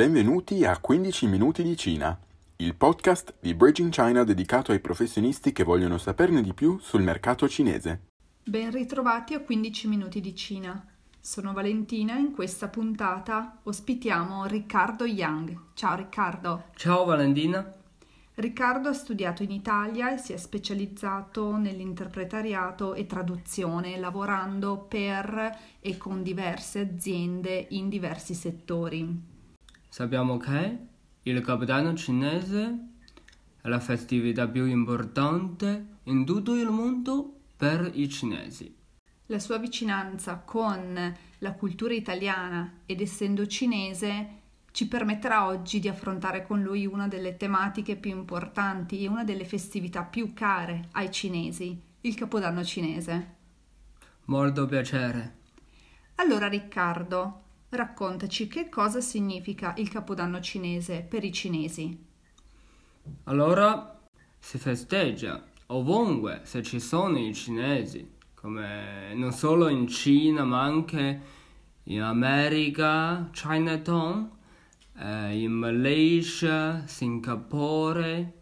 [0.00, 2.18] Benvenuti a 15 minuti di Cina,
[2.56, 7.46] il podcast di Bridging China dedicato ai professionisti che vogliono saperne di più sul mercato
[7.46, 8.06] cinese.
[8.42, 10.82] Ben ritrovati a 15 minuti di Cina.
[11.20, 15.58] Sono Valentina e in questa puntata ospitiamo Riccardo Yang.
[15.74, 16.64] Ciao Riccardo.
[16.76, 17.70] Ciao Valentina.
[18.36, 25.98] Riccardo ha studiato in Italia e si è specializzato nell'interpretariato e traduzione, lavorando per e
[25.98, 29.38] con diverse aziende in diversi settori.
[29.92, 30.78] Sappiamo che
[31.24, 32.78] il Capodanno cinese
[33.60, 38.72] è la festività più importante in tutto il mondo per i cinesi.
[39.26, 44.38] La sua vicinanza con la cultura italiana ed essendo cinese
[44.70, 49.44] ci permetterà oggi di affrontare con lui una delle tematiche più importanti e una delle
[49.44, 53.34] festività più care ai cinesi, il Capodanno cinese.
[54.26, 55.38] Molto piacere.
[56.14, 57.39] Allora Riccardo,
[57.70, 62.06] raccontaci che cosa significa il Capodanno cinese per i cinesi.
[63.24, 63.98] Allora
[64.38, 71.20] si festeggia ovunque se ci sono i cinesi, come non solo in Cina ma anche
[71.84, 74.30] in America, Chinatown
[74.98, 78.38] eh, in Malaysia, Singapore.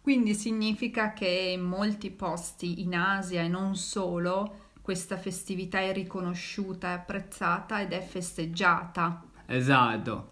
[0.00, 6.88] Quindi significa che in molti posti in Asia e non solo questa festività è riconosciuta,
[6.88, 9.22] è apprezzata ed è festeggiata.
[9.46, 10.30] Esatto.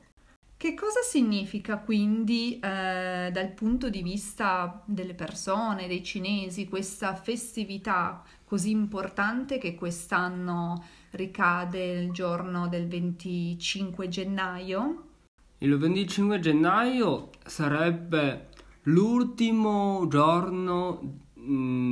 [0.56, 8.22] Che cosa significa quindi eh, dal punto di vista delle persone, dei cinesi, questa festività
[8.44, 15.04] così importante che quest'anno ricade il giorno del 25 gennaio?
[15.58, 18.48] Il 25 gennaio sarebbe
[18.82, 21.28] l'ultimo giorno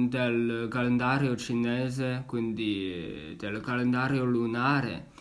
[0.08, 5.16] del calendario cinese, quindi del calendario lunare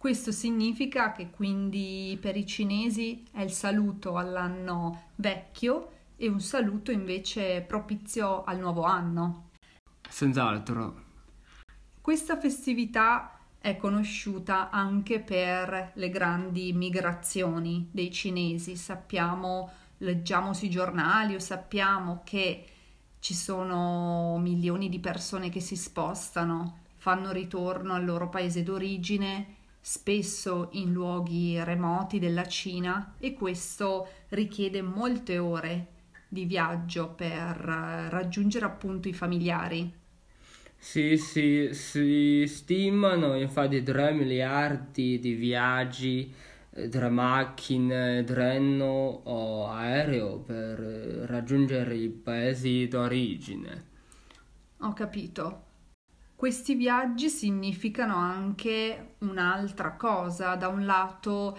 [0.00, 6.90] questo significa che quindi per i cinesi è il saluto all'anno vecchio e un saluto
[6.90, 9.50] invece propizio al nuovo anno.
[10.08, 11.04] Senz'altro.
[12.00, 18.76] Questa festività è conosciuta anche per le grandi migrazioni dei cinesi.
[18.76, 22.64] Sappiamo, leggiamo sui giornali o sappiamo che
[23.20, 30.68] ci sono milioni di persone che si spostano, fanno ritorno al loro paese d'origine spesso
[30.72, 35.86] in luoghi remoti della Cina e questo richiede molte ore
[36.28, 37.56] di viaggio per
[38.10, 39.92] raggiungere appunto i familiari.
[40.82, 46.49] Sì, sì, si stimano infatti 3 miliardi di viaggi eh,
[46.90, 50.78] tra macchine, treno o aereo per
[51.26, 53.88] raggiungere i paesi d'origine.
[54.78, 55.64] Ho capito.
[56.36, 61.58] Questi viaggi significano anche un'altra cosa, da un lato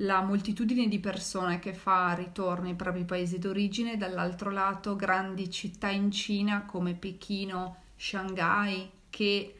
[0.00, 5.88] la moltitudine di persone che fa ritorno ai propri paesi d'origine, dall'altro lato grandi città
[5.88, 9.56] in Cina come Pechino, Shanghai che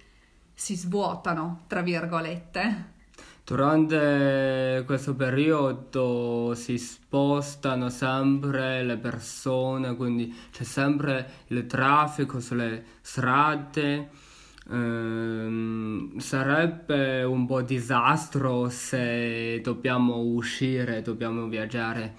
[0.54, 2.96] si svuotano, tra virgolette.
[3.48, 14.10] Durante questo periodo si spostano sempre le persone, quindi c'è sempre il traffico sulle strade
[14.70, 22.16] Ehm, sarebbe un po' disastro se dobbiamo uscire, dobbiamo viaggiare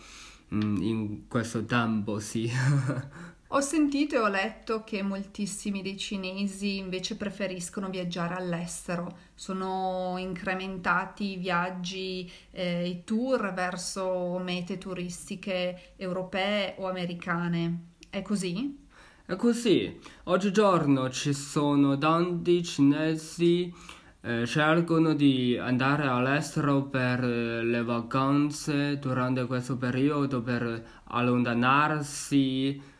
[0.53, 2.49] mm, in questo tempo, sì.
[3.51, 11.31] Ho sentito e ho letto che moltissimi dei cinesi invece preferiscono viaggiare all'estero, sono incrementati
[11.31, 17.85] i viaggi, eh, i tour verso mete turistiche europee o americane.
[18.07, 18.85] È così?
[19.25, 23.73] È così, oggigiorno ci sono tanti cinesi
[24.21, 32.97] eh, scelgono di andare all'estero per eh, le vacanze durante questo periodo per allontanarsi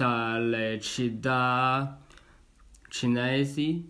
[0.00, 2.00] dalle città
[2.88, 3.86] cinesi.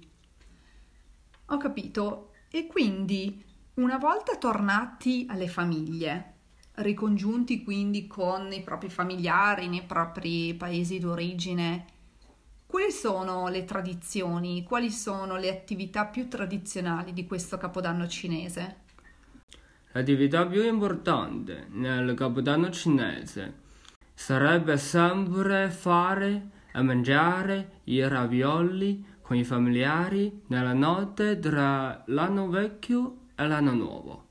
[1.47, 2.33] Ho capito.
[2.51, 6.35] E quindi, una volta tornati alle famiglie,
[6.75, 11.85] ricongiunti quindi con i propri familiari nei propri paesi d'origine.
[12.67, 18.79] Quali sono le tradizioni, quali sono le attività più tradizionali di questo capodanno cinese?
[19.93, 23.60] L'attività più importante nel capodanno cinese
[24.21, 33.29] sarebbe sempre fare e mangiare i ravioli con i familiari nella notte tra l'anno vecchio
[33.35, 34.25] e l'anno nuovo.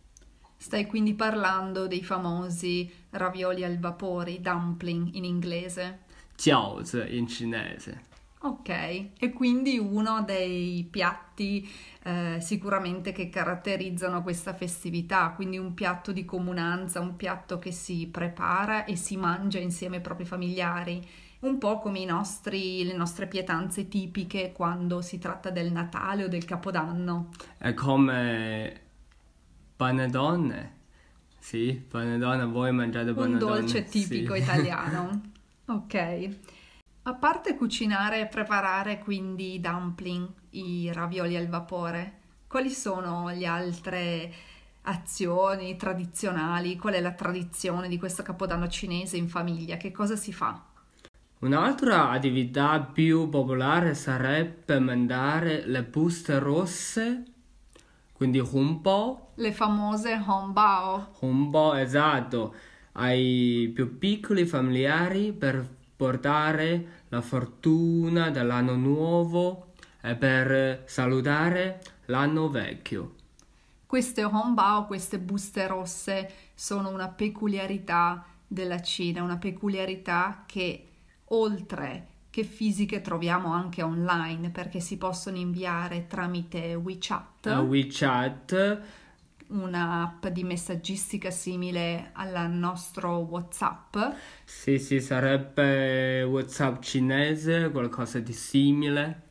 [0.56, 6.02] Stai quindi parlando dei famosi ravioli al vapore, dumpling in inglese.
[6.38, 8.09] Jiaozi in cinese.
[8.42, 8.70] Ok,
[9.20, 11.70] e quindi uno dei piatti
[12.04, 18.08] eh, sicuramente che caratterizzano questa festività, quindi un piatto di comunanza, un piatto che si
[18.08, 21.06] prepara e si mangia insieme ai propri familiari,
[21.40, 26.46] un po' come nostri, le nostre pietanze tipiche quando si tratta del Natale o del
[26.46, 27.32] Capodanno.
[27.58, 28.82] È come
[29.76, 30.78] panettone.
[31.38, 33.52] Sì, panettone, voi mangiate panettone.
[33.52, 34.42] Un dolce tipico sì.
[34.42, 35.22] italiano.
[35.68, 36.30] ok.
[37.10, 43.48] A parte cucinare e preparare quindi i dumpling, i ravioli al vapore, quali sono le
[43.48, 44.32] altre
[44.84, 46.76] azioni tradizionali?
[46.76, 49.78] Qual è la tradizione di questo capodanno cinese in famiglia?
[49.78, 50.64] Che cosa si fa?
[51.40, 57.24] Un'altra attività più popolare sarebbe mandare le buste rosse,
[58.14, 59.32] quindi Hongbao.
[59.34, 61.16] Le famose Hongbao.
[61.22, 62.54] Hongbao, esatto,
[62.92, 73.16] ai più piccoli familiari per portare la fortuna dell'anno nuovo e per salutare l'anno vecchio.
[73.86, 80.88] Queste honbao, queste buste rosse, sono una peculiarità della Cina, una peculiarità che
[81.26, 87.46] oltre che fisiche troviamo anche online perché si possono inviare tramite WeChat.
[87.48, 88.82] Uh, WeChat
[89.50, 93.98] un'app di messaggistica simile al nostro WhatsApp.
[94.44, 99.22] Sì, sì, sarebbe WhatsApp cinese, qualcosa di simile.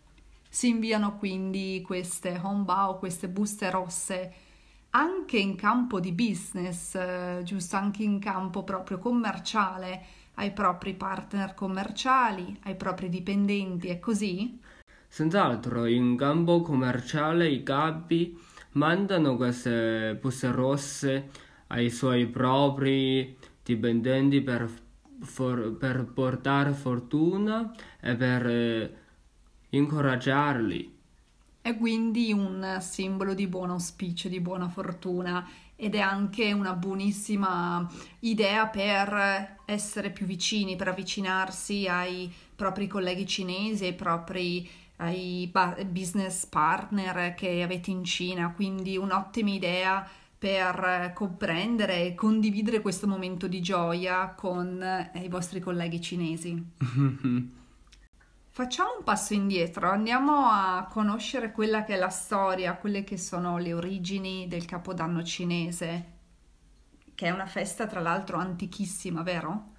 [0.48, 4.32] Si inviano quindi queste honbao, queste buste rosse
[4.90, 10.04] anche in campo di business, eh, giusto anche in campo proprio commerciale,
[10.34, 14.58] ai propri partner commerciali, ai propri dipendenti e così?
[15.06, 18.38] Senz'altro, in campo commerciale i capi
[18.78, 21.30] mandano queste buste rosse
[21.68, 24.70] ai suoi propri dipendenti per,
[25.20, 28.94] for, per portare fortuna e per eh,
[29.70, 30.96] incoraggiarli.
[31.60, 35.46] È quindi un simbolo di buon auspicio, di buona fortuna
[35.76, 37.86] ed è anche una buonissima
[38.20, 45.50] idea per essere più vicini, per avvicinarsi ai propri colleghi cinesi, ai propri ai
[45.86, 50.08] business partner che avete in Cina, quindi un'ottima idea
[50.38, 56.64] per comprendere e condividere questo momento di gioia con eh, i vostri colleghi cinesi.
[58.50, 63.58] Facciamo un passo indietro, andiamo a conoscere quella che è la storia, quelle che sono
[63.58, 66.04] le origini del Capodanno cinese,
[67.14, 69.76] che è una festa tra l'altro antichissima, vero?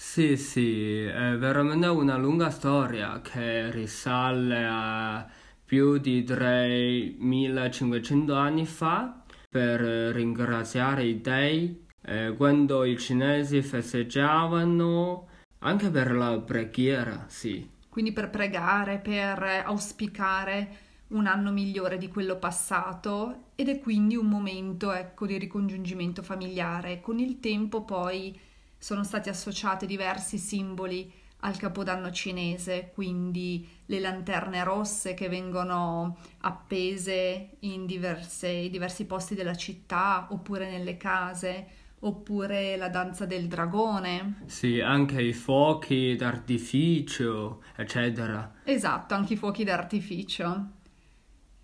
[0.00, 5.28] Sì, sì, è veramente una lunga storia che risale a
[5.64, 15.26] più di 3500 anni fa per ringraziare i dei eh, quando i cinesi festeggiavano
[15.58, 17.68] anche per la preghiera, sì.
[17.88, 20.76] Quindi per pregare, per auspicare
[21.08, 27.00] un anno migliore di quello passato ed è quindi un momento ecco di ricongiungimento familiare.
[27.00, 28.46] Con il tempo poi
[28.78, 37.56] sono stati associati diversi simboli al capodanno cinese, quindi le lanterne rosse che vengono appese
[37.60, 41.66] in diverse, diversi posti della città oppure nelle case,
[42.00, 44.42] oppure la danza del dragone.
[44.46, 48.54] Sì, anche i fuochi d'artificio, eccetera.
[48.64, 50.76] Esatto, anche i fuochi d'artificio.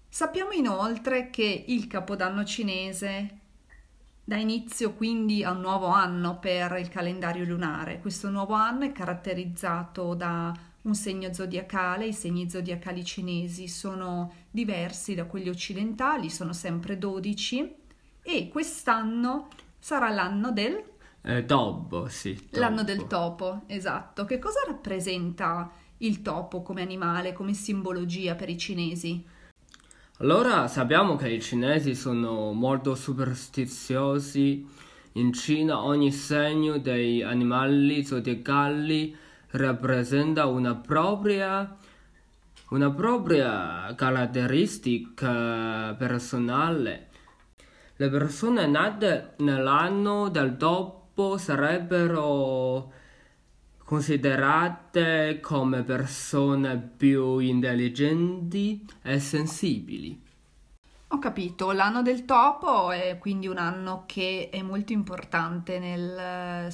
[0.09, 3.41] Sappiamo inoltre che il capodanno cinese
[4.27, 8.01] Dà inizio quindi a un nuovo anno per il calendario lunare.
[8.01, 10.51] Questo nuovo anno è caratterizzato da
[10.83, 17.75] un segno zodiacale, i segni zodiacali cinesi sono diversi da quelli occidentali, sono sempre 12
[18.23, 20.83] e quest'anno sarà l'anno del
[21.21, 22.35] eh, topo, sì.
[22.35, 22.59] Topo.
[22.59, 24.25] L'anno del topo, esatto.
[24.25, 29.25] Che cosa rappresenta il topo come animale, come simbologia per i cinesi?
[30.19, 34.65] Allora sappiamo che i cinesi sono molto superstiziosi.
[35.15, 39.17] In Cina ogni segno dei animali zodiacali
[39.51, 41.77] rappresenta una propria,
[42.69, 47.09] una propria caratteristica personale.
[47.97, 52.93] Le persone nate nell'anno del topo sarebbero
[53.85, 60.23] considerate come persone più intelligenti e sensibili.
[61.09, 66.73] Ho capito, l'anno del topo è quindi un anno che è molto importante nel,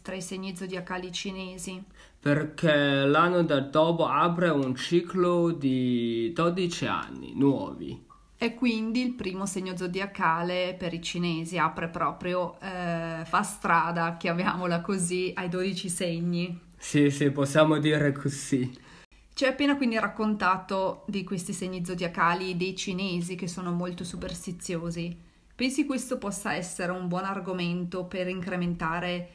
[0.00, 1.84] tra i segni zodiacali cinesi.
[2.18, 8.05] Perché l'anno del topo apre un ciclo di 12 anni nuovi.
[8.38, 14.82] E quindi il primo segno zodiacale per i cinesi apre proprio, eh, fa strada, chiamiamola
[14.82, 16.60] così, ai 12 segni.
[16.76, 18.84] Sì, sì, possiamo dire così.
[19.32, 25.24] Ci hai appena quindi raccontato di questi segni zodiacali dei cinesi che sono molto superstiziosi.
[25.54, 29.30] Pensi questo possa essere un buon argomento per incrementare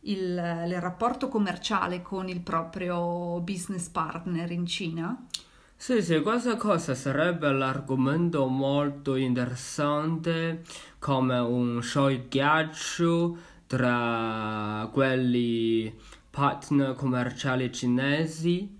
[0.00, 5.26] il, il rapporto commerciale con il proprio business partner in Cina?
[5.78, 10.64] Sì, sì, questa cosa sarebbe l'argomento molto interessante
[10.98, 15.94] come un show di ghiaccio tra quelli
[16.30, 18.74] partner commerciali cinesi.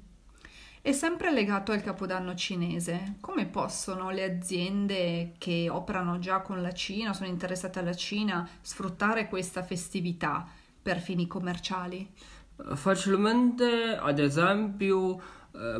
[0.81, 3.17] È sempre legato al capodanno cinese.
[3.21, 9.29] Come possono le aziende che operano già con la Cina, sono interessate alla Cina, sfruttare
[9.29, 10.47] questa festività
[10.83, 12.09] per fini commerciali?
[12.75, 15.21] Facilmente, ad esempio,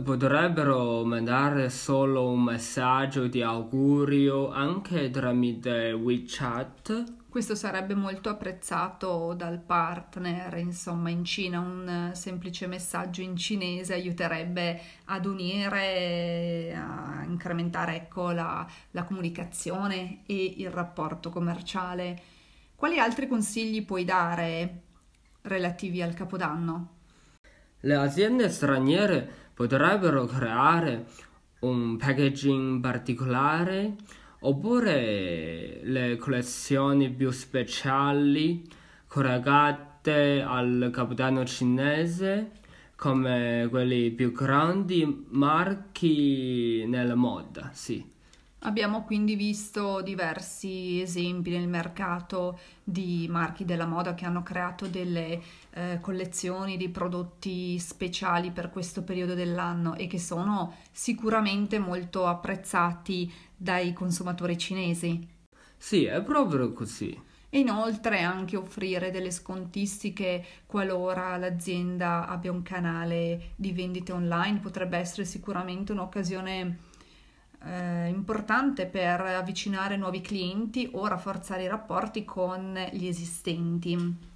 [0.03, 7.15] potrebbero mandare solo un messaggio di augurio anche tramite WeChat.
[7.29, 14.81] Questo sarebbe molto apprezzato dal partner, insomma, in Cina un semplice messaggio in cinese aiuterebbe
[15.05, 22.19] ad unire, a incrementare ecco, la, la comunicazione e il rapporto commerciale.
[22.75, 24.83] Quali altri consigli puoi dare
[25.43, 26.95] relativi al Capodanno?
[27.81, 31.07] Le aziende straniere potrebbero creare
[31.61, 33.95] un packaging particolare
[34.41, 38.69] oppure le collezioni più speciali
[39.07, 42.51] collegate al capodanno cinese
[42.97, 48.16] come quelli più grandi marchi nella moda, sì.
[48.61, 55.41] Abbiamo quindi visto diversi esempi nel mercato di marchi della moda che hanno creato delle
[55.71, 63.33] eh, collezioni di prodotti speciali per questo periodo dell'anno e che sono sicuramente molto apprezzati
[63.55, 65.29] dai consumatori cinesi.
[65.77, 67.23] Sì, è proprio così.
[67.49, 74.99] E inoltre anche offrire delle scontistiche qualora l'azienda abbia un canale di vendite online potrebbe
[74.99, 76.79] essere sicuramente un'occasione
[77.67, 84.35] eh, importante per avvicinare nuovi clienti o rafforzare i rapporti con gli esistenti.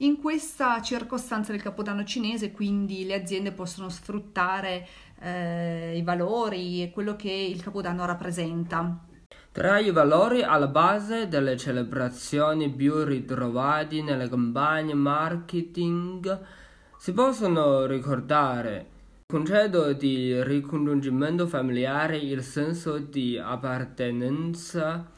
[0.00, 4.86] In questa circostanza del Capodanno cinese, quindi, le aziende possono sfruttare
[5.20, 9.04] eh, i valori e quello che il Capodanno rappresenta.
[9.52, 16.40] Tra i valori alla base delle celebrazioni più ritrovati nelle campagne marketing
[16.98, 18.95] si possono ricordare
[19.28, 25.10] concetto di ricongiungimento familiare, il senso di appartenenza,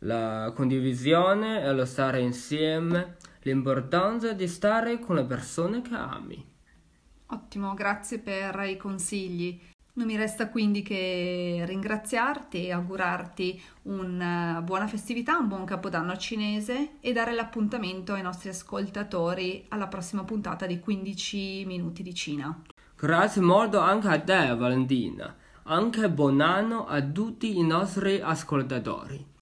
[0.00, 6.46] la condivisione e lo stare insieme, l'importanza di stare con le persone che ami.
[7.26, 9.60] Ottimo, grazie per i consigli.
[9.94, 16.92] Non mi resta quindi che ringraziarti e augurarti una buona festività, un buon capodanno cinese
[17.00, 22.62] e dare l'appuntamento ai nostri ascoltatori alla prossima puntata di 15 minuti di Cina.
[23.02, 29.29] Grazie molto anche a te Valentina, anche buon anno a tutti i nostri ascoltatori.